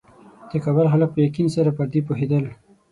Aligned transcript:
د 0.49 0.51
کابل 0.63 0.85
خلک 0.91 1.09
په 1.13 1.19
یقین 1.27 1.47
سره 1.55 1.69
پر 1.77 1.85
دې 1.93 2.01
پوهېدل. 2.07 2.45